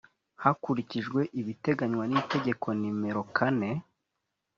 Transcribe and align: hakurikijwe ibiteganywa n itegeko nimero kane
hakurikijwe 0.43 1.21
ibiteganywa 1.39 2.03
n 2.07 2.13
itegeko 2.21 2.67
nimero 2.79 3.21
kane 3.35 3.69